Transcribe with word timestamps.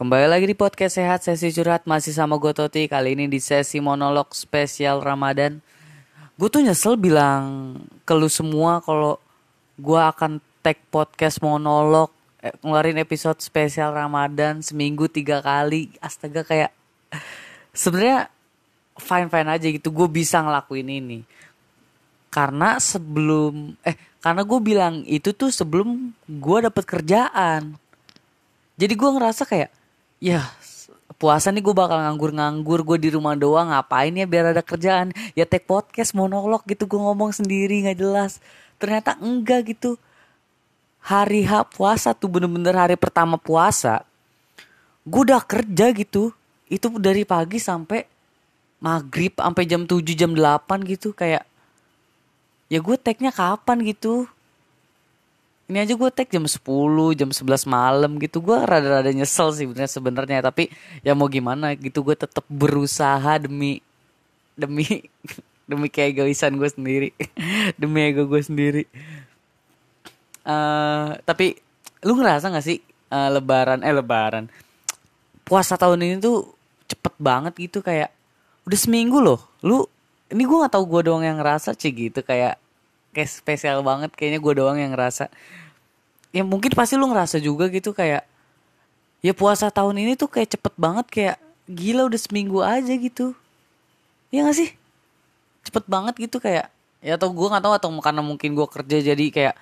Kembali 0.00 0.32
lagi 0.32 0.48
di 0.48 0.56
podcast 0.56 0.96
sehat 0.96 1.20
sesi 1.28 1.52
curhat 1.52 1.84
masih 1.84 2.16
sama 2.16 2.40
gue 2.40 2.56
Toti 2.56 2.88
kali 2.88 3.12
ini 3.12 3.28
di 3.28 3.36
sesi 3.36 3.84
monolog 3.84 4.32
spesial 4.32 5.04
Ramadan. 5.04 5.60
Gue 6.40 6.48
tuh 6.48 6.64
nyesel 6.64 6.96
bilang 6.96 7.76
ke 8.08 8.16
lu 8.16 8.32
semua 8.32 8.80
kalau 8.80 9.20
gue 9.76 10.00
akan 10.00 10.40
tag 10.64 10.80
podcast 10.88 11.44
monolog 11.44 12.08
eh, 12.40 12.48
ngeluarin 12.64 12.96
episode 12.96 13.44
spesial 13.44 13.92
Ramadan 13.92 14.64
seminggu 14.64 15.04
tiga 15.04 15.44
kali. 15.44 15.92
Astaga 16.00 16.48
kayak 16.48 16.72
sebenarnya 17.76 18.32
fine 18.96 19.28
fine 19.28 19.48
aja 19.52 19.68
gitu. 19.68 19.92
Gue 19.92 20.08
bisa 20.08 20.40
ngelakuin 20.40 20.88
ini 20.88 21.28
karena 22.32 22.80
sebelum 22.80 23.76
eh 23.84 24.00
karena 24.24 24.48
gue 24.48 24.60
bilang 24.64 25.04
itu 25.04 25.36
tuh 25.36 25.52
sebelum 25.52 26.16
gue 26.24 26.58
dapet 26.64 26.88
kerjaan. 26.88 27.76
Jadi 28.80 28.96
gue 28.96 29.10
ngerasa 29.12 29.44
kayak 29.44 29.76
ya 30.20 30.46
puasa 31.20 31.52
nih 31.52 31.60
gue 31.60 31.74
bakal 31.76 32.00
nganggur-nganggur 32.00 32.80
gue 32.84 32.98
di 33.00 33.08
rumah 33.12 33.36
doang 33.36 33.72
ngapain 33.72 34.12
ya 34.12 34.24
biar 34.24 34.56
ada 34.56 34.64
kerjaan? 34.64 35.12
Ya 35.36 35.44
take 35.44 35.68
podcast 35.68 36.16
monolog 36.16 36.64
gitu 36.64 36.88
gue 36.88 37.00
ngomong 37.00 37.32
sendiri 37.34 37.84
nggak 37.84 37.98
jelas. 38.00 38.40
Ternyata 38.80 39.16
enggak 39.20 39.76
gitu. 39.76 40.00
Hari 41.00 41.48
H 41.48 41.72
puasa 41.72 42.12
tuh 42.12 42.28
bener-bener 42.28 42.76
hari 42.76 42.96
pertama 42.96 43.40
puasa 43.40 44.04
gue 45.04 45.20
udah 45.24 45.40
kerja 45.44 45.92
gitu. 45.96 46.32
Itu 46.70 46.92
dari 46.96 47.24
pagi 47.28 47.60
sampai 47.60 48.06
maghrib 48.80 49.36
sampai 49.36 49.64
jam 49.68 49.84
7 49.84 50.00
jam 50.16 50.32
8 50.32 50.88
gitu 50.88 51.12
kayak 51.12 51.44
ya 52.72 52.78
gue 52.80 52.96
tagnya 52.96 53.28
kapan 53.28 53.84
gitu 53.84 54.24
ini 55.70 55.78
aja 55.78 55.94
gue 55.94 56.10
tag 56.10 56.26
jam 56.26 56.42
10 56.42 56.58
jam 57.14 57.30
11 57.30 57.70
malam 57.70 58.18
gitu. 58.18 58.42
Gue 58.42 58.58
rada-rada 58.58 59.06
nyesel 59.14 59.54
sih 59.54 59.64
sebenarnya 59.70 59.90
sebenarnya. 59.90 60.38
Tapi 60.42 60.66
ya 61.06 61.14
mau 61.14 61.30
gimana 61.30 61.78
gitu 61.78 62.02
gue 62.02 62.18
tetap 62.18 62.42
berusaha 62.50 63.38
demi 63.38 63.78
demi 64.58 65.06
demi 65.70 65.86
keegoisan 65.86 66.58
gue 66.58 66.66
sendiri. 66.66 67.08
Demi 67.80 68.02
ego 68.02 68.26
gue 68.26 68.42
sendiri. 68.42 68.90
Uh, 70.42 71.14
tapi 71.22 71.54
lu 72.02 72.18
ngerasa 72.18 72.50
gak 72.50 72.66
sih 72.66 72.82
uh, 73.14 73.30
lebaran 73.30 73.86
eh 73.86 73.94
lebaran 73.94 74.50
puasa 75.44 75.74
tahun 75.78 76.00
ini 76.00 76.16
tuh 76.18 76.48
cepet 76.88 77.14
banget 77.20 77.54
gitu 77.58 77.82
kayak 77.82 78.10
udah 78.66 78.78
seminggu 78.78 79.22
loh. 79.22 79.38
Lu 79.62 79.86
ini 80.30 80.42
gue 80.46 80.56
nggak 80.62 80.74
tahu 80.74 80.84
gue 80.86 81.10
doang 81.10 81.26
yang 81.26 81.42
ngerasa 81.42 81.74
sih 81.74 81.90
gitu 81.90 82.22
kayak 82.22 82.58
kayak 83.10 83.30
spesial 83.30 83.82
banget 83.82 84.14
kayaknya 84.14 84.40
gue 84.42 84.52
doang 84.56 84.78
yang 84.78 84.94
ngerasa. 84.94 85.30
Ya 86.30 86.46
mungkin 86.46 86.70
pasti 86.74 86.94
lu 86.94 87.10
ngerasa 87.10 87.42
juga 87.42 87.66
gitu 87.68 87.90
kayak 87.90 88.22
ya 89.20 89.32
puasa 89.34 89.68
tahun 89.68 90.00
ini 90.00 90.12
tuh 90.14 90.30
kayak 90.30 90.56
cepet 90.56 90.74
banget 90.78 91.06
kayak 91.10 91.36
gila 91.66 92.06
udah 92.06 92.20
seminggu 92.20 92.62
aja 92.62 92.92
gitu. 92.94 93.34
Ya 94.30 94.46
gak 94.46 94.56
sih? 94.58 94.70
Cepet 95.66 95.84
banget 95.90 96.14
gitu 96.18 96.38
kayak 96.38 96.70
ya 97.00 97.16
atau 97.16 97.32
gue 97.32 97.48
nggak 97.48 97.64
tahu 97.64 97.74
atau 97.80 97.88
karena 98.04 98.20
mungkin 98.20 98.52
gue 98.52 98.66
kerja 98.68 98.96
jadi 99.00 99.24
kayak 99.32 99.56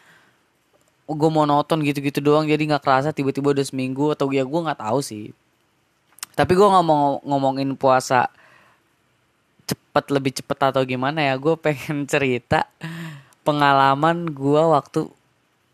gue 1.08 1.30
monoton 1.30 1.80
gitu-gitu 1.80 2.20
doang 2.20 2.44
jadi 2.44 2.58
nggak 2.58 2.82
kerasa 2.84 3.14
tiba-tiba 3.14 3.54
udah 3.56 3.64
seminggu 3.64 4.12
atau 4.12 4.28
ya 4.28 4.44
gue 4.44 4.60
nggak 4.60 4.80
tahu 4.82 5.00
sih. 5.00 5.32
Tapi 6.36 6.52
gue 6.52 6.68
nggak 6.68 6.86
mau 6.86 7.18
ngomongin 7.24 7.72
puasa 7.74 8.28
cepet 9.68 10.04
lebih 10.12 10.32
cepet 10.36 10.58
atau 10.72 10.82
gimana 10.84 11.20
ya 11.24 11.34
gue 11.36 11.54
pengen 11.56 12.04
cerita 12.12 12.68
pengalaman 13.48 14.28
gue 14.28 14.60
waktu 14.60 15.08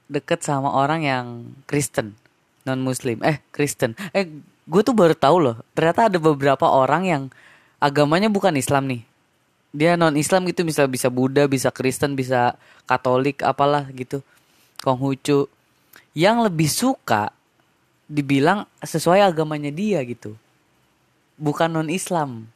deket 0.06 0.47
sama 0.47 0.70
orang 0.70 1.03
yang 1.03 1.27
Kristen 1.67 2.14
non 2.62 2.78
Muslim 2.78 3.19
eh 3.27 3.42
Kristen. 3.50 3.98
Eh 4.14 4.31
gue 4.70 4.83
tuh 4.86 4.94
baru 4.94 5.19
tahu 5.19 5.36
loh 5.42 5.56
ternyata 5.75 6.06
ada 6.06 6.22
beberapa 6.22 6.70
orang 6.70 7.03
yang 7.03 7.22
agamanya 7.83 8.31
bukan 8.31 8.55
Islam 8.55 8.86
nih. 8.86 9.03
Dia 9.75 9.98
non 9.98 10.14
Islam 10.14 10.47
gitu 10.47 10.62
bisa 10.62 10.86
bisa 10.86 11.11
Buddha 11.11 11.50
bisa 11.50 11.75
Kristen 11.75 12.15
bisa 12.15 12.54
Katolik 12.87 13.43
apalah 13.43 13.91
gitu. 13.91 14.22
Konghucu 14.87 15.50
yang 16.15 16.47
lebih 16.47 16.71
suka 16.71 17.34
dibilang 18.06 18.71
sesuai 18.87 19.19
agamanya 19.34 19.75
dia 19.75 19.98
gitu. 20.06 20.38
Bukan 21.34 21.75
non 21.75 21.91
Islam 21.91 22.53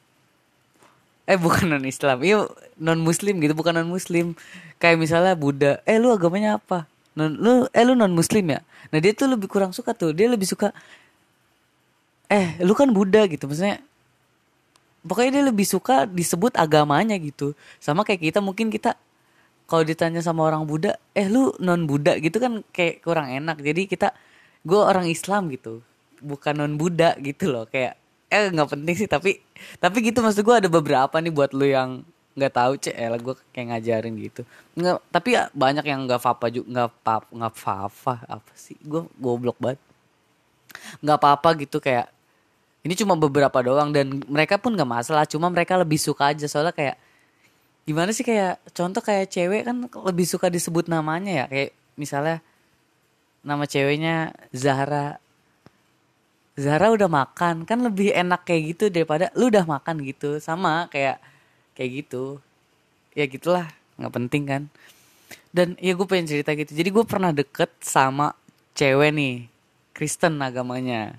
eh 1.28 1.36
bukan 1.36 1.76
non 1.76 1.84
Islam 1.84 2.24
iya 2.24 2.48
non 2.80 3.04
Muslim 3.04 3.36
gitu 3.44 3.52
bukan 3.52 3.76
non 3.76 3.92
Muslim 3.92 4.32
kayak 4.80 4.96
misalnya 4.96 5.36
Buddha 5.36 5.84
eh 5.84 6.00
lu 6.00 6.08
agamanya 6.08 6.56
apa? 6.56 6.88
Non 7.12 7.36
lu 7.36 7.68
eh 7.68 7.84
lu 7.84 7.92
non 7.92 8.08
Muslim 8.16 8.48
ya? 8.48 8.64
Nah 8.88 8.98
dia 8.98 9.12
tuh 9.12 9.28
lebih 9.28 9.44
kurang 9.44 9.76
suka 9.76 9.92
tuh. 9.92 10.16
Dia 10.16 10.32
lebih 10.32 10.48
suka 10.48 10.72
eh 12.32 12.56
lu 12.64 12.72
kan 12.72 12.88
Buddha 12.88 13.28
gitu. 13.28 13.44
Maksudnya 13.44 13.84
pokoknya 15.04 15.30
dia 15.36 15.44
lebih 15.52 15.68
suka 15.68 16.08
disebut 16.08 16.56
agamanya 16.56 17.20
gitu. 17.20 17.52
Sama 17.76 18.08
kayak 18.08 18.32
kita 18.32 18.40
mungkin 18.40 18.72
kita 18.72 18.96
kalau 19.68 19.84
ditanya 19.84 20.24
sama 20.24 20.48
orang 20.48 20.64
Buddha 20.64 20.96
eh 21.12 21.28
lu 21.28 21.52
non 21.60 21.84
Buddha 21.84 22.16
gitu 22.16 22.40
kan 22.40 22.64
kayak 22.72 23.04
kurang 23.04 23.28
enak. 23.28 23.60
Jadi 23.60 23.84
kita 23.84 24.16
gue 24.64 24.80
orang 24.80 25.04
Islam 25.12 25.52
gitu. 25.52 25.84
Bukan 26.24 26.56
non 26.56 26.80
Buddha 26.80 27.20
gitu 27.20 27.52
loh. 27.52 27.68
Kayak 27.68 28.00
eh 28.32 28.48
nggak 28.52 28.68
penting 28.72 28.94
sih 28.96 29.08
tapi 29.08 29.40
tapi 29.78 30.02
gitu 30.06 30.22
maksud 30.22 30.42
gue 30.42 30.56
ada 30.56 30.68
beberapa 30.70 31.16
nih 31.18 31.32
buat 31.32 31.50
lu 31.52 31.66
yang 31.68 32.02
nggak 32.38 32.54
tahu 32.54 32.72
cek 32.78 32.94
lah 32.94 33.18
gue 33.18 33.34
kayak 33.50 33.66
ngajarin 33.74 34.14
gitu. 34.22 34.42
Nggak 34.78 35.02
tapi 35.10 35.28
ya 35.34 35.50
banyak 35.50 35.82
yang 35.82 36.06
nggak 36.06 36.22
apa 36.22 36.46
juga 36.54 36.66
nggak 36.70 36.90
pap 37.02 37.22
nggak 37.34 37.54
apa 37.66 38.14
apa 38.30 38.52
sih? 38.54 38.78
Gue 38.78 39.10
goblok 39.18 39.58
banget. 39.58 39.82
Nggak 41.02 41.16
apa-apa 41.18 41.48
gitu 41.66 41.82
kayak 41.82 42.06
ini 42.86 42.94
cuma 42.94 43.18
beberapa 43.18 43.58
doang 43.58 43.90
dan 43.90 44.22
mereka 44.30 44.54
pun 44.54 44.78
nggak 44.78 44.86
masalah 44.86 45.26
cuma 45.26 45.50
mereka 45.50 45.74
lebih 45.74 45.98
suka 45.98 46.30
aja. 46.30 46.46
Soalnya 46.46 46.70
kayak 46.70 46.96
gimana 47.82 48.14
sih 48.14 48.22
kayak 48.22 48.62
contoh 48.70 49.02
kayak 49.02 49.26
cewek 49.34 49.66
kan 49.66 49.76
lebih 50.06 50.26
suka 50.30 50.46
disebut 50.46 50.86
namanya 50.86 51.44
ya. 51.44 51.46
Kayak 51.50 51.70
misalnya 51.98 52.38
nama 53.42 53.66
ceweknya 53.66 54.30
Zahra 54.54 55.18
Zahra 56.58 56.90
udah 56.90 57.06
makan 57.06 57.62
kan 57.62 57.78
lebih 57.78 58.10
enak 58.10 58.42
kayak 58.42 58.74
gitu 58.74 58.84
daripada 58.90 59.30
lu 59.38 59.46
udah 59.46 59.62
makan 59.62 60.02
gitu. 60.02 60.42
Sama 60.42 60.90
kayak 60.90 61.22
kayak 61.78 61.90
gitu. 62.02 62.42
Ya 63.14 63.30
gitulah 63.30 63.70
nggak 63.94 64.10
penting 64.10 64.42
kan. 64.50 64.62
Dan 65.54 65.78
ya 65.78 65.94
gue 65.94 66.06
pengen 66.10 66.26
cerita 66.26 66.50
gitu. 66.58 66.74
Jadi 66.74 66.90
gue 66.90 67.04
pernah 67.06 67.30
deket 67.30 67.70
sama 67.78 68.34
cewek 68.74 69.14
nih 69.14 69.46
Kristen 69.94 70.42
agamanya. 70.42 71.14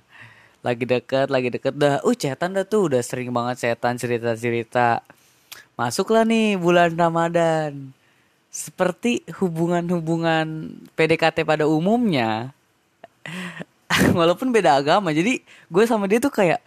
Lagi 0.59 0.83
deket 0.83 1.31
lagi 1.31 1.47
deket. 1.47 1.71
Dah 1.79 2.03
uh 2.03 2.15
cetan 2.19 2.59
dah 2.59 2.67
tuh. 2.67 2.91
Udah 2.91 2.99
sering 2.99 3.31
banget 3.31 3.63
cetan 3.63 3.95
cerita 3.95 4.35
cerita 4.35 4.99
masuklah 5.79 6.27
nih 6.27 6.59
bulan 6.59 6.99
Ramadan. 6.99 7.95
Seperti 8.51 9.23
hubungan-hubungan 9.39 10.75
PDKT 10.99 11.47
pada 11.47 11.63
umumnya 11.63 12.51
walaupun 14.19 14.53
beda 14.53 14.77
agama 14.79 15.09
jadi 15.09 15.41
gue 15.43 15.83
sama 15.89 16.05
dia 16.05 16.21
tuh 16.21 16.31
kayak 16.31 16.61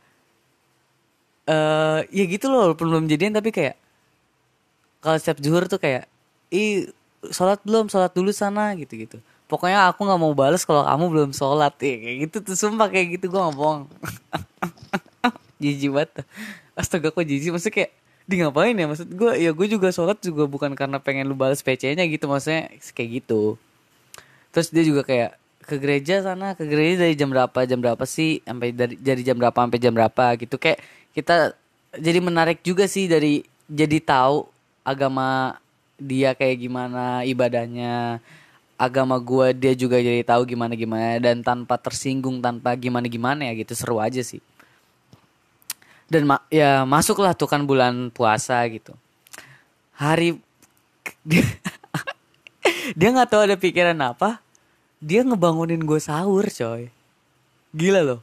uh, 1.46 2.02
ya 2.10 2.24
gitu 2.26 2.50
loh 2.50 2.74
belum 2.74 3.06
jadian 3.06 3.34
tapi 3.34 3.54
kayak 3.54 3.78
kalau 5.02 5.18
setiap 5.18 5.38
zuhur 5.42 5.66
tuh 5.70 5.78
kayak 5.78 6.10
ih 6.50 6.90
sholat 7.30 7.62
belum 7.62 7.86
sholat 7.86 8.10
dulu 8.10 8.34
sana 8.34 8.74
gitu 8.74 8.98
gitu 8.98 9.18
pokoknya 9.52 9.92
aku 9.92 10.08
nggak 10.08 10.20
mau 10.20 10.32
balas 10.32 10.64
kalau 10.64 10.80
kamu 10.80 11.04
belum 11.12 11.30
sholat 11.36 11.76
ya 11.76 11.94
kayak 12.00 12.16
gitu 12.24 12.36
tuh 12.40 12.56
sumpah 12.56 12.88
kayak 12.88 13.20
gitu 13.20 13.28
gue 13.28 13.36
nggak 13.36 13.56
bohong. 13.60 13.84
Jijik 15.62 15.92
banget 15.92 16.24
astaga 16.72 17.12
kok 17.12 17.22
jijik? 17.22 17.52
Maksudnya 17.52 17.74
kayak 17.76 17.90
di 18.24 18.34
ngapain 18.40 18.72
ya? 18.72 18.86
Maksud 18.88 19.08
gue 19.12 19.32
ya 19.36 19.50
gue 19.52 19.66
juga 19.68 19.92
sholat 19.92 20.18
juga 20.24 20.48
bukan 20.48 20.72
karena 20.72 20.96
pengen 20.98 21.28
lu 21.28 21.36
balas 21.36 21.60
PC-nya 21.60 22.08
gitu 22.08 22.24
maksudnya 22.26 22.72
kayak 22.96 23.22
gitu. 23.22 23.60
Terus 24.56 24.72
dia 24.72 24.84
juga 24.88 25.04
kayak 25.04 25.36
ke 25.62 25.78
gereja 25.78 26.20
sana 26.26 26.58
ke 26.58 26.66
gereja 26.66 27.06
dari 27.06 27.14
jam 27.14 27.30
berapa 27.30 27.58
jam 27.64 27.78
berapa 27.78 28.04
sih 28.04 28.42
sampai 28.42 28.74
dari 28.74 28.98
dari 28.98 29.22
jam 29.22 29.38
berapa 29.38 29.54
sampai 29.54 29.78
jam 29.78 29.94
berapa 29.94 30.24
gitu. 30.36 30.58
Kayak 30.58 30.82
kita 31.14 31.54
jadi 31.96 32.18
menarik 32.18 32.60
juga 32.66 32.90
sih 32.90 33.06
dari 33.06 33.46
jadi 33.70 34.02
tahu 34.02 34.50
agama 34.82 35.56
dia 36.02 36.34
kayak 36.34 36.66
gimana 36.66 37.22
ibadahnya 37.22 38.18
agama 38.74 39.14
gue 39.22 39.54
dia 39.54 39.72
juga 39.78 40.02
jadi 40.02 40.26
tahu 40.26 40.42
gimana 40.42 40.74
gimana 40.74 41.22
dan 41.22 41.38
tanpa 41.46 41.78
tersinggung 41.78 42.42
tanpa 42.42 42.74
gimana 42.74 43.06
gimana 43.06 43.46
ya 43.46 43.54
gitu 43.54 43.78
seru 43.78 44.02
aja 44.02 44.18
sih. 44.26 44.42
Dan 46.10 46.26
ma 46.26 46.42
ya 46.50 46.82
masuklah 46.82 47.32
tuh 47.32 47.46
kan 47.46 47.62
bulan 47.62 48.10
puasa 48.10 48.58
gitu. 48.68 48.92
Hari 49.94 50.34
dia 51.22 51.46
dia 52.98 53.08
nggak 53.14 53.30
tahu 53.30 53.42
ada 53.46 53.56
pikiran 53.56 53.96
apa 54.02 54.41
dia 55.02 55.26
ngebangunin 55.26 55.82
gue 55.82 55.98
sahur 55.98 56.46
coy 56.46 56.94
gila 57.74 58.00
loh 58.06 58.20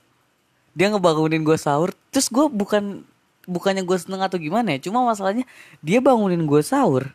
dia 0.72 0.88
ngebangunin 0.88 1.44
gue 1.44 1.60
sahur 1.60 1.92
terus 2.08 2.32
gue 2.32 2.48
bukan 2.48 3.04
bukannya 3.44 3.84
gue 3.84 3.98
seneng 4.00 4.24
atau 4.24 4.40
gimana 4.40 4.80
ya 4.80 4.88
cuma 4.88 5.04
masalahnya 5.04 5.44
dia 5.84 6.00
bangunin 6.00 6.48
gue 6.48 6.62
sahur 6.64 7.12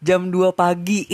jam 0.00 0.32
2 0.32 0.48
pagi 0.56 1.04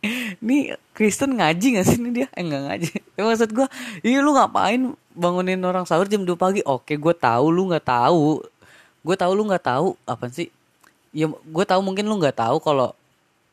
Ini 0.00 0.72
Kristen 0.96 1.36
ngaji 1.36 1.76
gak 1.76 1.84
sih 1.84 2.00
ini 2.00 2.08
dia? 2.08 2.28
Eh 2.32 2.40
enggak 2.40 2.62
ngaji. 2.64 2.90
Ya, 3.20 3.22
maksud 3.28 3.52
gue, 3.52 3.68
iya 4.00 4.24
lu 4.24 4.32
ngapain 4.32 4.96
bangunin 5.12 5.60
orang 5.60 5.84
sahur 5.84 6.08
jam 6.08 6.24
2 6.24 6.32
pagi? 6.40 6.64
Oke, 6.64 6.96
gue 6.96 7.12
tahu 7.12 7.52
lu 7.52 7.68
nggak 7.68 7.84
tahu. 7.84 8.40
Gue 9.04 9.16
tahu 9.16 9.32
lu 9.36 9.44
nggak 9.44 9.60
tahu 9.60 10.00
apa 10.08 10.32
sih? 10.32 10.48
Ya 11.12 11.28
gue 11.28 11.64
tahu 11.68 11.84
mungkin 11.84 12.08
lu 12.08 12.16
nggak 12.16 12.40
tahu 12.40 12.56
kalau 12.64 12.96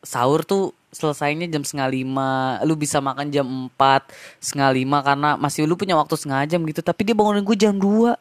sahur 0.02 0.46
tuh 0.46 0.72
selesainya 0.94 1.46
jam 1.50 1.62
setengah 1.62 1.88
lima. 1.92 2.58
Lu 2.64 2.74
bisa 2.74 2.98
makan 3.02 3.28
jam 3.28 3.46
empat 3.46 4.08
setengah 4.40 4.70
lima 4.72 4.98
karena 5.04 5.36
masih 5.36 5.68
lu 5.68 5.76
punya 5.76 5.94
waktu 5.98 6.14
setengah 6.16 6.48
jam 6.48 6.60
gitu. 6.64 6.80
Tapi 6.80 7.00
dia 7.06 7.14
bangunin 7.16 7.44
gue 7.44 7.56
jam 7.58 7.74
2 7.76 8.14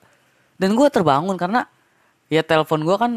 dan 0.58 0.70
gue 0.74 0.88
terbangun 0.90 1.38
karena 1.38 1.70
ya 2.28 2.42
telepon 2.44 2.84
gue 2.84 2.98
kan 2.98 3.12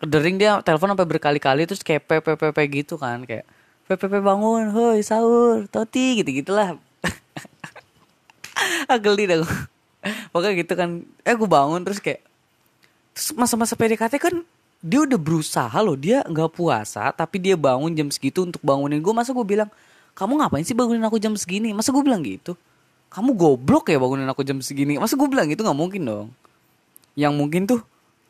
dering 0.00 0.40
dia 0.40 0.64
telepon 0.64 0.96
sampai 0.96 1.06
berkali-kali 1.06 1.68
terus 1.68 1.84
kayak 1.84 2.08
PPPP 2.08 2.58
gitu 2.82 2.96
kan 2.96 3.20
kayak 3.28 3.44
PPP 3.84 4.24
bangun 4.24 4.72
hoi 4.72 5.04
sahur 5.04 5.68
toti 5.68 6.24
gitu 6.24 6.40
gitulah 6.40 6.80
agel 8.92 9.14
dah 9.14 9.44
pokoknya 10.32 10.52
gitu 10.64 10.72
kan. 10.74 11.04
Eh 11.22 11.34
gue 11.36 11.48
bangun 11.48 11.84
terus 11.84 12.00
kayak 12.00 12.24
terus 13.12 13.36
masa-masa 13.36 13.76
PDKT 13.76 14.16
kan 14.16 14.40
dia 14.80 15.04
udah 15.04 15.20
berusaha 15.20 15.76
loh 15.84 15.96
dia 15.96 16.24
nggak 16.24 16.56
puasa 16.56 17.12
tapi 17.12 17.36
dia 17.36 17.54
bangun 17.54 17.92
jam 17.92 18.08
segitu 18.08 18.48
untuk 18.48 18.64
bangunin 18.64 19.00
gue 19.00 19.12
masa 19.12 19.36
gue 19.36 19.44
bilang 19.44 19.68
kamu 20.20 20.36
ngapain 20.36 20.64
sih 20.66 20.76
bangunin 20.76 21.00
aku 21.00 21.16
jam 21.16 21.32
segini? 21.32 21.72
Masa 21.72 21.94
gue 21.94 22.02
bilang 22.04 22.20
gitu? 22.20 22.52
Kamu 23.08 23.34
goblok 23.34 23.88
ya 23.88 23.96
bangunin 23.96 24.28
aku 24.28 24.44
jam 24.44 24.60
segini. 24.60 25.00
Masa 25.00 25.16
gue 25.16 25.24
bilang 25.24 25.48
gitu? 25.48 25.64
Nggak 25.64 25.78
mungkin 25.78 26.02
dong. 26.04 26.28
Yang 27.16 27.32
mungkin 27.40 27.62
tuh 27.64 27.80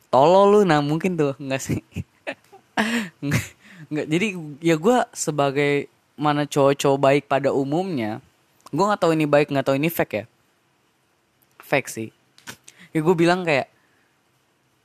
tolol 0.07 0.47
lu 0.55 0.59
nah 0.63 0.79
mungkin 0.79 1.19
tuh. 1.19 1.35
Nggak 1.35 1.61
sih? 1.61 1.79
Nggak, 3.91 4.07
jadi 4.07 4.27
ya 4.63 4.75
gue 4.79 4.97
sebagai 5.11 5.91
mana 6.15 6.47
cowok-cowok 6.47 6.99
baik 7.01 7.23
pada 7.27 7.51
umumnya 7.51 8.23
gue 8.71 8.85
nggak 8.87 9.03
tahu 9.03 9.11
ini 9.11 9.27
baik 9.27 9.51
nggak 9.51 9.67
tahu 9.67 9.75
ini 9.75 9.91
fake 9.91 10.13
ya. 10.15 10.25
Fake 11.59 11.91
sih. 11.91 12.09
Ya 12.95 13.03
gue 13.03 13.15
bilang 13.19 13.43
kayak 13.43 13.67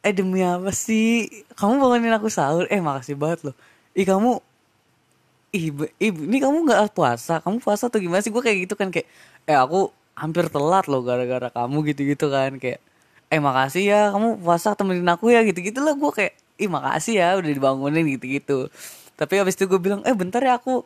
eh 0.07 0.15
demi 0.15 0.41
apa 0.47 0.71
sih? 0.71 1.27
Kamu 1.59 1.83
bangunin 1.83 2.15
aku 2.15 2.29
sahur. 2.31 2.65
Eh 2.71 2.79
makasih 2.79 3.17
banget 3.19 3.51
loh. 3.51 3.55
Ih 3.99 4.07
kamu 4.07 4.31
ih, 5.57 5.67
ih 5.99 6.13
ini 6.15 6.39
kamu 6.45 6.57
nggak 6.67 6.95
puasa? 6.97 7.43
Kamu 7.43 7.59
puasa 7.65 7.91
atau 7.91 7.99
gimana 7.99 8.23
sih? 8.23 8.31
Gue 8.35 8.43
kayak 8.45 8.59
gitu 8.71 8.75
kan 8.79 8.89
kayak 8.95 9.07
eh 9.51 9.57
aku 9.59 9.91
hampir 10.17 10.49
telat 10.49 10.87
loh 10.89 11.03
gara-gara 11.05 11.49
kamu 11.53 11.77
gitu-gitu 11.93 12.27
kan 12.33 12.57
kayak 12.63 12.81
eh 13.33 13.41
makasih 13.43 13.83
ya 13.91 14.01
kamu 14.15 14.39
puasa 14.41 14.73
temenin 14.79 15.09
aku 15.11 15.35
ya 15.35 15.43
gitu-gitu 15.43 15.81
lah. 15.83 15.95
Gue 15.99 16.11
kayak 16.15 16.33
ih 16.63 16.71
makasih 16.71 17.15
ya 17.21 17.29
udah 17.41 17.51
dibangunin 17.51 18.07
gitu-gitu. 18.17 18.71
Tapi 19.19 19.35
habis 19.41 19.57
itu 19.59 19.67
gue 19.67 19.81
bilang 19.81 20.01
eh 20.07 20.15
bentar 20.15 20.41
ya 20.45 20.61
aku 20.61 20.85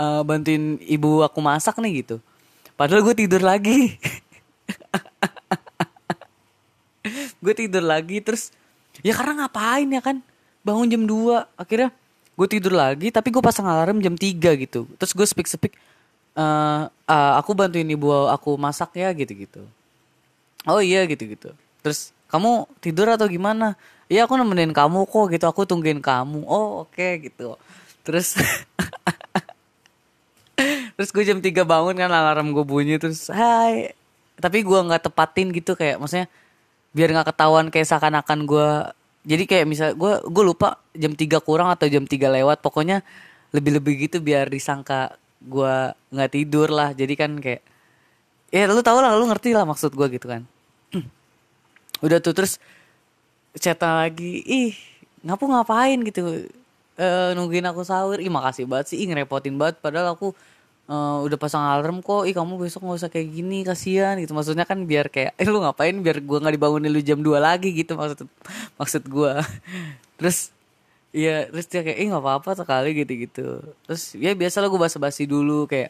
uh, 0.00 0.22
bantuin 0.26 0.80
ibu 0.82 1.22
aku 1.22 1.38
masak 1.44 1.78
nih 1.78 2.02
gitu. 2.04 2.16
Padahal 2.78 3.02
gue 3.06 3.14
tidur 3.26 3.42
lagi 3.42 3.94
gue 7.38 7.54
tidur 7.54 7.84
lagi 7.84 8.18
terus 8.22 8.50
ya 9.02 9.14
karena 9.14 9.44
ngapain 9.44 9.88
ya 9.88 10.02
kan? 10.02 10.18
Bangun 10.62 10.90
jam 10.90 11.02
2 11.06 11.58
akhirnya 11.58 11.90
gue 12.38 12.48
tidur 12.50 12.74
lagi 12.74 13.08
tapi 13.10 13.32
gue 13.34 13.42
pasang 13.42 13.66
alarm 13.66 14.02
jam 14.02 14.14
3 14.14 14.34
gitu. 14.62 14.86
Terus 14.98 15.12
gue 15.14 15.26
speak 15.26 15.48
speak 15.48 15.74
uh, 16.38 16.86
uh, 16.90 17.32
aku 17.40 17.54
bantuin 17.54 17.86
ibu 17.86 18.10
aku 18.30 18.54
masak 18.54 18.94
ya 18.94 19.10
gitu 19.10 19.34
gitu 19.34 19.62
oh 20.66 20.82
iya 20.82 21.06
gitu 21.08 21.24
gitu 21.24 21.50
terus 21.80 22.12
kamu 22.28 22.68
tidur 22.84 23.08
atau 23.08 23.24
gimana? 23.24 23.72
Iya 24.08 24.28
aku 24.28 24.36
nemenin 24.36 24.76
kamu 24.76 25.08
kok 25.08 25.32
gitu. 25.32 25.44
Aku 25.48 25.64
tungguin 25.64 26.00
kamu. 26.04 26.44
Oh 26.44 26.84
oke 26.84 26.92
okay, 26.92 27.24
gitu. 27.24 27.56
Terus 28.04 28.36
terus 30.96 31.08
gue 31.08 31.24
jam 31.24 31.40
3 31.40 31.48
bangun 31.64 31.96
kan 31.96 32.12
alarm 32.12 32.52
gue 32.52 32.64
bunyi 32.68 33.00
terus 33.00 33.32
hai. 33.32 33.96
Tapi 34.36 34.60
gue 34.60 34.78
nggak 34.78 35.08
tepatin 35.08 35.50
gitu 35.56 35.72
kayak 35.72 35.96
maksudnya 35.96 36.28
biar 36.98 37.14
nggak 37.14 37.30
ketahuan 37.30 37.70
kayak 37.70 37.86
seakan-akan 37.86 38.42
gue 38.42 38.68
jadi 39.28 39.44
kayak 39.44 39.66
misal 39.70 39.88
gue 39.92 40.24
gue 40.24 40.44
lupa 40.44 40.82
jam 40.96 41.12
3 41.12 41.38
kurang 41.44 41.68
atau 41.68 41.84
jam 41.84 42.08
3 42.08 42.32
lewat. 42.40 42.64
Pokoknya 42.64 43.04
lebih-lebih 43.54 44.08
gitu 44.08 44.24
biar 44.24 44.48
disangka 44.48 45.14
gue 45.44 45.74
nggak 46.10 46.30
tidur 46.32 46.72
lah. 46.72 46.96
Jadi 46.96 47.14
kan 47.14 47.36
kayak 47.36 47.62
ya 48.48 48.64
lu 48.64 48.80
tau 48.80 49.04
lah 49.04 49.12
lu 49.12 49.28
ngerti 49.28 49.52
lah 49.52 49.68
maksud 49.68 49.92
gue 49.92 50.06
gitu 50.16 50.26
kan. 50.32 50.42
Udah 52.04 52.18
tuh 52.24 52.32
terus 52.32 52.56
cerita 53.52 54.00
lagi 54.00 54.40
ih 54.48 54.72
ngapu 55.22 55.44
ngapain? 55.44 56.00
gitu. 56.08 56.48
E, 56.98 57.06
nungguin 57.36 57.68
aku 57.68 57.84
sahur. 57.84 58.16
Ih 58.24 58.32
makasih 58.32 58.64
banget 58.64 58.96
sih 58.96 59.04
ih 59.04 59.12
ngerepotin 59.12 59.60
banget. 59.60 59.76
Padahal 59.84 60.16
aku 60.16 60.32
uh, 60.88 61.22
udah 61.22 61.38
pasang 61.38 61.62
alarm 61.62 62.00
kok 62.00 62.24
ih 62.24 62.34
kamu 62.34 62.58
besok 62.58 62.82
nggak 62.84 62.98
usah 63.04 63.10
kayak 63.12 63.28
gini 63.30 63.62
kasihan 63.62 64.16
gitu 64.18 64.32
maksudnya 64.34 64.64
kan 64.64 64.82
biar 64.88 65.12
kayak 65.12 65.36
eh 65.36 65.46
lu 65.46 65.60
ngapain 65.62 65.94
biar 66.00 66.24
gua 66.24 66.40
nggak 66.42 66.54
dibangunin 66.56 66.90
lu 66.90 67.00
jam 67.04 67.20
2 67.20 67.38
lagi 67.38 67.70
gitu 67.76 67.94
maksud 67.94 68.26
maksud 68.80 69.02
gua 69.06 69.44
terus 70.18 70.50
Iya, 71.08 71.48
terus 71.48 71.66
dia 71.72 71.80
kayak, 71.80 71.98
ih 72.04 72.06
nggak 72.12 72.20
apa-apa 72.20 72.50
sekali 72.52 72.92
gitu-gitu. 72.92 73.64
Terus 73.88 74.12
ya 74.12 74.36
biasa 74.36 74.60
lah 74.60 74.68
gue 74.68 74.80
basa-basi 74.80 75.24
dulu 75.24 75.64
kayak, 75.64 75.88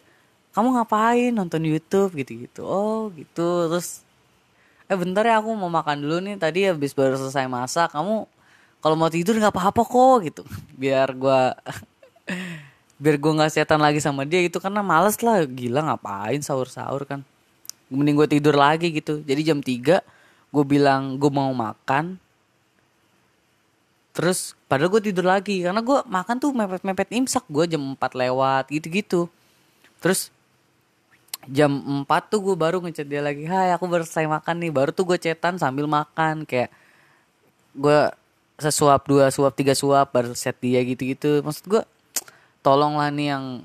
kamu 0.54 0.68
ngapain 0.78 1.32
nonton 1.34 1.62
YouTube 1.66 2.14
gitu-gitu. 2.22 2.62
Oh 2.62 3.10
gitu. 3.18 3.66
Terus, 3.66 4.06
eh 4.86 4.94
bentar 4.94 5.26
ya 5.26 5.42
aku 5.42 5.50
mau 5.58 5.66
makan 5.66 6.06
dulu 6.06 6.22
nih. 6.22 6.38
Tadi 6.38 6.70
habis 6.70 6.94
baru 6.94 7.18
selesai 7.18 7.50
masak. 7.50 7.90
Kamu 7.98 8.30
kalau 8.78 8.94
mau 8.94 9.10
tidur 9.10 9.34
nggak 9.42 9.50
apa-apa 9.54 9.82
kok 9.82 10.16
gitu. 10.22 10.42
Biar 10.80 11.10
gue 11.18 11.40
biar 12.98 13.14
gue 13.14 13.32
nggak 13.32 13.54
setan 13.54 13.78
lagi 13.78 14.02
sama 14.02 14.26
dia 14.26 14.42
gitu 14.42 14.58
karena 14.58 14.82
males 14.82 15.22
lah. 15.22 15.46
Gila 15.46 15.86
ngapain 15.86 16.42
sahur-sahur 16.42 17.06
kan? 17.06 17.22
Mending 17.88 18.18
gue 18.18 18.28
tidur 18.38 18.58
lagi 18.58 18.90
gitu. 18.90 19.22
Jadi 19.22 19.40
jam 19.46 19.62
3 19.62 20.02
gue 20.50 20.64
bilang 20.66 21.16
gue 21.16 21.30
mau 21.30 21.54
makan. 21.54 22.18
Terus 24.12 24.58
padahal 24.66 24.90
gue 24.98 25.14
tidur 25.14 25.24
lagi. 25.24 25.62
Karena 25.62 25.78
gue 25.78 25.98
makan 26.04 26.36
tuh 26.42 26.50
mepet-mepet 26.50 27.08
imsak. 27.14 27.46
Gue 27.46 27.70
jam 27.70 27.80
4 27.94 27.96
lewat 27.96 28.66
gitu-gitu. 28.74 29.30
Terus 30.02 30.34
jam 31.46 31.70
4 32.02 32.04
tuh 32.28 32.42
gue 32.42 32.56
baru 32.58 32.82
ngechat 32.82 33.06
dia 33.06 33.22
lagi. 33.22 33.46
Hai 33.46 33.70
aku 33.72 33.86
baru 33.86 34.02
selesai 34.02 34.26
makan 34.26 34.58
nih. 34.58 34.72
Baru 34.74 34.90
tuh 34.90 35.06
gue 35.06 35.18
cetan 35.22 35.54
sambil 35.54 35.86
makan. 35.86 36.42
Kayak 36.44 36.74
gue 37.78 38.10
sesuap 38.58 39.06
dua 39.06 39.30
suap 39.30 39.54
tiga 39.54 39.70
suap 39.70 40.10
baru 40.10 40.34
set 40.34 40.58
dia 40.58 40.82
gitu-gitu. 40.82 41.46
Maksud 41.46 41.64
gue 41.70 41.82
tolonglah 42.68 43.08
nih 43.08 43.32
yang 43.32 43.64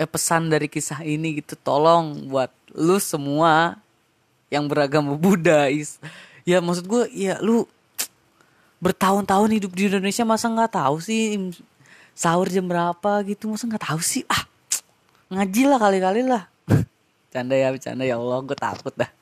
eh 0.00 0.08
pesan 0.08 0.48
dari 0.48 0.64
kisah 0.64 1.04
ini 1.04 1.44
gitu. 1.44 1.52
Tolong 1.60 2.32
buat 2.32 2.48
lu 2.72 2.96
semua 2.96 3.76
yang 4.48 4.64
beragama 4.64 5.12
Buddha 5.12 5.68
is. 5.68 6.00
Ya 6.48 6.64
maksud 6.64 6.88
gue 6.88 7.04
ya 7.12 7.36
lu 7.44 7.68
bertahun-tahun 8.80 9.60
hidup 9.60 9.76
di 9.76 9.92
Indonesia 9.92 10.24
masa 10.24 10.48
nggak 10.48 10.72
tahu 10.72 10.96
sih 11.04 11.52
sahur 12.16 12.48
jam 12.48 12.64
berapa 12.64 13.20
gitu? 13.28 13.52
Masa 13.52 13.68
nggak 13.68 13.84
tahu 13.92 14.00
sih? 14.00 14.24
Ah 14.24 14.48
ngaji 15.28 15.62
lah 15.68 15.76
kali-kali 15.76 16.24
lah. 16.24 16.48
Canda 17.28 17.52
ya 17.52 17.68
bercanda. 17.68 18.08
Ya 18.08 18.16
Allah 18.16 18.40
gue 18.40 18.56
takut 18.56 18.94
dah. 18.96 19.12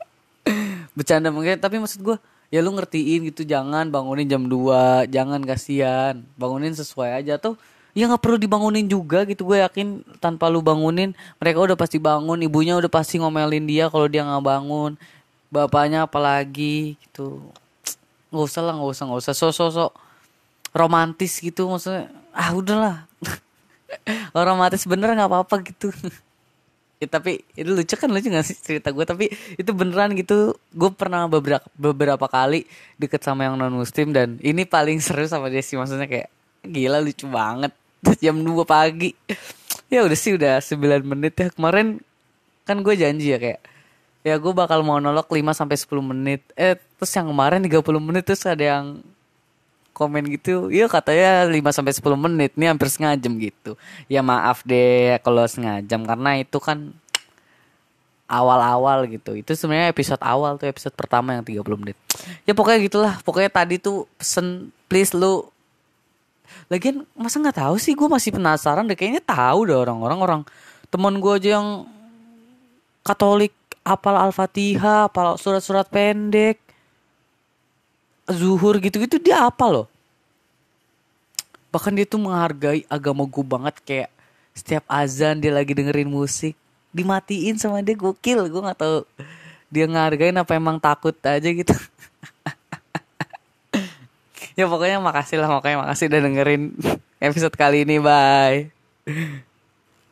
Bercanda 0.95 1.35
mungkin 1.35 1.59
tapi 1.59 1.83
maksud 1.83 2.07
gue 2.07 2.17
ya 2.55 2.63
lu 2.63 2.71
ngertiin 2.71 3.35
gitu. 3.35 3.43
Jangan 3.43 3.91
bangunin 3.91 4.31
jam 4.31 4.47
2 4.47 5.11
jangan 5.11 5.43
kasihan. 5.43 6.23
Bangunin 6.39 6.71
sesuai 6.71 7.19
aja. 7.19 7.35
Tuh 7.43 7.59
ya 7.95 8.11
nggak 8.11 8.23
perlu 8.23 8.37
dibangunin 8.37 8.91
juga 8.91 9.23
gitu 9.25 9.47
gue 9.47 9.63
yakin 9.63 10.03
tanpa 10.19 10.51
lu 10.51 10.59
bangunin 10.61 11.15
mereka 11.39 11.63
udah 11.63 11.79
pasti 11.79 12.03
bangun 12.03 12.43
ibunya 12.43 12.75
udah 12.75 12.91
pasti 12.91 13.23
ngomelin 13.23 13.65
dia 13.71 13.87
kalau 13.87 14.11
dia 14.11 14.27
nggak 14.27 14.45
bangun 14.45 14.99
bapaknya 15.55 16.11
apalagi 16.11 16.99
gitu. 16.99 17.39
Nggak 18.35 18.45
usah 18.51 18.63
lah 18.67 18.75
nggak 18.75 18.91
usah 18.91 19.05
nggak 19.07 19.21
usah. 19.23 19.35
Sosok 19.39 19.69
sok 19.71 19.93
romantis 20.75 21.39
gitu 21.39 21.71
maksudnya 21.71 22.11
ah 22.35 22.51
udahlah. 22.51 23.07
Kalau 24.35 24.43
romantis 24.43 24.83
bener 24.91 25.15
nggak 25.15 25.31
apa-apa 25.31 25.63
gitu. 25.63 25.95
Ya, 27.03 27.11
tapi 27.11 27.43
itu 27.59 27.69
lucu 27.75 27.99
kan 27.99 28.07
lucu 28.07 28.31
gak 28.33 28.47
sih 28.47 28.55
cerita 28.55 28.89
gue? 28.95 29.03
Tapi 29.03 29.27
itu 29.61 29.71
beneran 29.75 30.15
gitu. 30.15 30.57
Gue 30.73 30.89
pernah 30.95 31.27
beberapa 31.27 31.67
beberapa 31.75 32.31
kali 32.31 32.65
deket 32.97 33.21
sama 33.21 33.45
yang 33.45 33.59
non 33.61 33.75
muslim 33.75 34.15
dan 34.15 34.39
ini 34.41 34.63
paling 34.65 35.03
seru 35.03 35.27
sama 35.27 35.51
dia 35.53 35.61
sih. 35.61 35.75
Maksudnya 35.75 36.07
kayak 36.07 36.31
gila 36.65 37.03
lucu 37.03 37.27
banget 37.29 37.75
jam 38.21 38.37
2 38.37 38.65
pagi. 38.69 39.17
Ya 39.89 40.05
udah 40.05 40.19
sih 40.19 40.37
udah 40.37 40.61
9 40.61 41.05
menit 41.05 41.35
ya. 41.39 41.49
Kemarin 41.49 42.01
kan 42.65 42.81
gue 42.81 42.95
janji 42.97 43.33
ya 43.33 43.39
kayak 43.41 43.61
ya 44.25 44.35
gue 44.41 44.53
bakal 44.57 44.81
monolog 44.81 45.29
5 45.29 45.41
sampai 45.53 45.77
10 45.77 46.01
menit. 46.05 46.41
Eh 46.57 46.77
terus 46.77 47.13
yang 47.17 47.33
kemarin 47.33 47.65
30 47.65 47.81
menit 48.01 48.23
terus 48.25 48.45
ada 48.45 48.65
yang 48.65 49.01
komen 49.95 50.27
gitu 50.27 50.75
iya 50.75 50.91
katanya 50.91 51.47
5 51.47 51.55
sampai 51.71 51.95
10 51.95 52.19
menit 52.19 52.51
ini 52.59 52.67
hampir 52.67 52.91
setengah 52.91 53.15
jam 53.15 53.33
gitu. 53.39 53.79
Ya 54.11 54.21
maaf 54.27 54.67
deh 54.67 55.17
kalau 55.23 55.47
setengah 55.47 55.87
jam 55.87 56.03
karena 56.03 56.43
itu 56.43 56.59
kan 56.59 56.93
awal-awal 58.25 59.07
gitu. 59.07 59.37
Itu 59.37 59.53
sebenarnya 59.55 59.93
episode 59.93 60.23
awal 60.25 60.57
tuh 60.59 60.69
episode 60.69 60.95
pertama 60.97 61.37
yang 61.37 61.45
30 61.45 61.81
menit. 61.81 61.97
Ya 62.49 62.53
pokoknya 62.57 62.81
gitulah. 62.83 63.15
Pokoknya 63.23 63.51
tadi 63.53 63.77
tuh 63.79 64.09
pesen 64.19 64.73
please 64.89 65.15
lu 65.15 65.47
lagian 66.69 67.07
masa 67.15 67.41
nggak 67.41 67.59
tahu 67.61 67.77
sih? 67.77 67.93
Gue 67.93 68.09
masih 68.09 68.35
penasaran 68.35 68.87
deh. 68.87 68.97
Kayaknya 68.97 69.23
tahu 69.25 69.69
deh 69.69 69.77
orang-orang. 69.77 70.19
Orang 70.21 70.41
teman 70.89 71.19
gue 71.19 71.33
aja 71.35 71.61
yang 71.61 71.89
Katolik 73.05 73.53
apal 73.85 74.17
Al-Fatihah, 74.17 75.13
apal 75.13 75.37
surat-surat 75.37 75.85
pendek, 75.85 76.57
zuhur 78.25 78.81
gitu-gitu 78.81 79.21
dia 79.21 79.45
apa 79.45 79.69
loh. 79.69 79.87
Bahkan 81.69 81.93
dia 81.93 82.09
tuh 82.09 82.17
menghargai 82.23 82.89
agama 82.89 83.29
gue 83.29 83.45
banget. 83.45 83.77
Kayak 83.85 84.11
setiap 84.57 84.89
azan 84.89 85.43
dia 85.43 85.53
lagi 85.53 85.77
dengerin 85.77 86.09
musik 86.09 86.57
dimatiin 86.97 87.61
sama 87.61 87.85
dia. 87.85 87.93
Gokil 87.93 88.49
gue 88.49 88.63
nggak 88.65 88.81
tahu 88.81 89.05
dia 89.75 89.91
ngargain 89.91 90.39
apa 90.39 90.55
emang 90.55 90.79
takut 90.79 91.19
aja 91.27 91.51
gitu 91.51 91.75
ya 94.55 94.65
pokoknya 94.71 94.99
makasih 95.03 95.43
lah 95.43 95.51
makanya 95.51 95.87
makasih 95.87 96.11
udah 96.11 96.21
dengerin 96.23 96.63
episode 97.19 97.55
kali 97.55 97.83
ini. 97.87 97.99
Bye 97.99 99.51